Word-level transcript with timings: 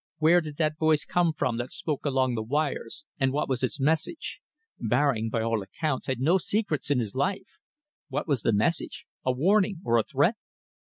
Where 0.17 0.41
did 0.41 0.57
that 0.57 0.79
voice 0.79 1.05
come 1.05 1.31
from 1.31 1.57
that 1.57 1.69
spoke 1.71 2.05
along 2.07 2.33
the 2.33 2.41
wires, 2.41 3.05
and 3.19 3.31
what 3.31 3.47
was 3.47 3.61
its 3.61 3.79
message? 3.79 4.39
Baring, 4.79 5.29
by 5.29 5.43
all 5.43 5.61
accounts, 5.61 6.07
had 6.07 6.19
no 6.19 6.39
secrets 6.39 6.89
in 6.89 6.97
his 6.97 7.13
life. 7.13 7.59
What 8.07 8.27
was 8.27 8.41
the 8.41 8.51
message 8.51 9.05
a 9.23 9.31
warning 9.31 9.79
or 9.85 9.99
a 9.99 10.03
threat?" 10.03 10.37